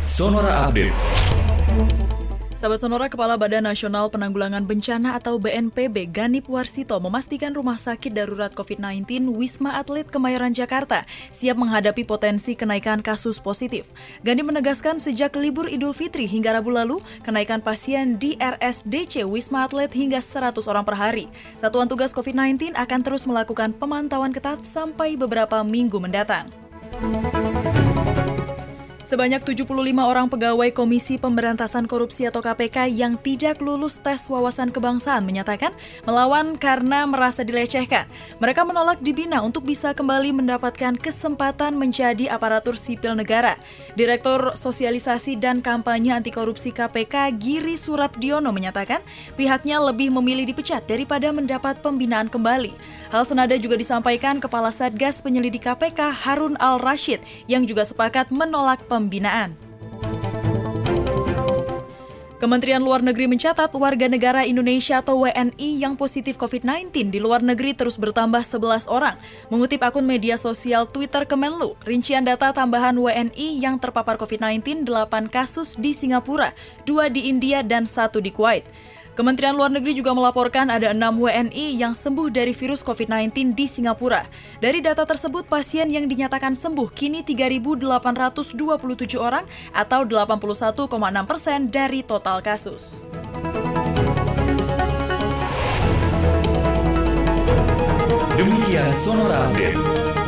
Sonora 0.00 0.64
Update. 0.64 0.96
Sahabat 2.56 2.80
Sonora, 2.80 3.12
Kepala 3.12 3.36
Badan 3.36 3.68
Nasional 3.68 4.08
Penanggulangan 4.08 4.64
Bencana 4.64 5.16
atau 5.20 5.36
BNPB 5.36 6.08
Ganip 6.08 6.48
Warsito 6.48 6.96
memastikan 6.96 7.52
rumah 7.52 7.76
sakit 7.76 8.08
darurat 8.08 8.48
COVID-19 8.56 9.28
Wisma 9.36 9.76
Atlet 9.76 10.08
Kemayoran 10.08 10.56
Jakarta 10.56 11.04
siap 11.28 11.60
menghadapi 11.60 12.08
potensi 12.08 12.56
kenaikan 12.56 13.04
kasus 13.04 13.36
positif. 13.44 13.84
Ganip 14.24 14.48
menegaskan 14.48 14.96
sejak 14.96 15.36
libur 15.36 15.68
Idul 15.68 15.92
Fitri 15.92 16.24
hingga 16.24 16.56
Rabu 16.56 16.72
lalu, 16.72 17.04
kenaikan 17.20 17.60
pasien 17.60 18.16
di 18.16 18.40
RSDC 18.40 19.28
Wisma 19.28 19.68
Atlet 19.68 19.92
hingga 19.92 20.24
100 20.24 20.64
orang 20.64 20.84
per 20.88 20.96
hari. 20.96 21.28
Satuan 21.60 21.92
tugas 21.92 22.16
COVID-19 22.16 22.72
akan 22.72 23.00
terus 23.04 23.28
melakukan 23.28 23.76
pemantauan 23.76 24.32
ketat 24.32 24.64
sampai 24.64 25.20
beberapa 25.20 25.60
minggu 25.60 26.00
mendatang. 26.00 26.48
Sebanyak 29.10 29.42
75 29.42 29.66
orang 30.06 30.30
pegawai 30.30 30.70
Komisi 30.70 31.18
Pemberantasan 31.18 31.90
Korupsi 31.90 32.30
atau 32.30 32.38
KPK 32.38 32.94
yang 32.94 33.18
tidak 33.18 33.58
lulus 33.58 33.98
tes 33.98 34.30
wawasan 34.30 34.70
kebangsaan 34.70 35.26
menyatakan 35.26 35.74
melawan 36.06 36.54
karena 36.54 37.02
merasa 37.10 37.42
dilecehkan. 37.42 38.06
Mereka 38.38 38.62
menolak 38.62 39.02
dibina 39.02 39.42
untuk 39.42 39.66
bisa 39.66 39.90
kembali 39.98 40.30
mendapatkan 40.30 40.94
kesempatan 40.94 41.74
menjadi 41.74 42.30
aparatur 42.30 42.78
sipil 42.78 43.18
negara. 43.18 43.58
Direktur 43.98 44.54
Sosialisasi 44.54 45.34
dan 45.42 45.58
Kampanye 45.58 46.14
Anti 46.14 46.30
Korupsi 46.30 46.70
KPK 46.70 47.34
Giri 47.34 47.74
Surabdiono 47.74 48.54
menyatakan 48.54 49.02
pihaknya 49.34 49.82
lebih 49.82 50.14
memilih 50.14 50.46
dipecat 50.46 50.86
daripada 50.86 51.34
mendapat 51.34 51.82
pembinaan 51.82 52.30
kembali. 52.30 52.70
Hal 53.10 53.26
senada 53.26 53.58
juga 53.58 53.74
disampaikan 53.74 54.38
Kepala 54.38 54.70
Satgas 54.70 55.18
Penyelidik 55.18 55.66
KPK 55.66 56.14
Harun 56.14 56.54
Al-Rashid 56.62 57.18
yang 57.50 57.66
juga 57.66 57.82
sepakat 57.82 58.30
menolak 58.30 58.78
pembinaan 58.86 58.99
pembinaan. 59.00 59.56
Kementerian 62.40 62.80
Luar 62.80 63.04
Negeri 63.04 63.28
mencatat 63.28 63.68
warga 63.76 64.08
negara 64.08 64.48
Indonesia 64.48 65.04
atau 65.04 65.28
WNI 65.28 65.76
yang 65.76 65.92
positif 65.92 66.40
COVID-19 66.40 67.12
di 67.12 67.20
luar 67.20 67.44
negeri 67.44 67.76
terus 67.76 68.00
bertambah 68.00 68.40
11 68.40 68.88
orang. 68.88 69.20
Mengutip 69.52 69.84
akun 69.84 70.08
media 70.08 70.40
sosial 70.40 70.88
Twitter 70.88 71.28
Kemenlu, 71.28 71.76
rincian 71.84 72.24
data 72.24 72.48
tambahan 72.56 72.96
WNI 72.96 73.60
yang 73.60 73.76
terpapar 73.76 74.16
COVID-19 74.16 74.88
8 74.88 75.28
kasus 75.28 75.76
di 75.76 75.92
Singapura, 75.92 76.56
2 76.88 77.12
di 77.12 77.28
India, 77.28 77.60
dan 77.60 77.84
1 77.84 78.24
di 78.24 78.32
Kuwait. 78.32 78.64
Kementerian 79.20 79.52
Luar 79.52 79.68
Negeri 79.68 80.00
juga 80.00 80.16
melaporkan 80.16 80.72
ada 80.72 80.96
6 80.96 80.96
WNI 80.96 81.76
yang 81.76 81.92
sembuh 81.92 82.32
dari 82.32 82.56
virus 82.56 82.80
COVID-19 82.80 83.52
di 83.52 83.68
Singapura. 83.68 84.24
Dari 84.64 84.80
data 84.80 85.04
tersebut, 85.04 85.44
pasien 85.44 85.92
yang 85.92 86.08
dinyatakan 86.08 86.56
sembuh 86.56 86.88
kini 86.88 87.20
3.827 87.20 88.56
orang 89.20 89.44
atau 89.76 90.08
81,6 90.08 90.88
persen 91.28 91.68
dari 91.68 92.00
total 92.00 92.40
kasus. 92.40 93.04
Demikian 98.40 98.88
Sonora 98.96 99.52
Update. 99.52 100.19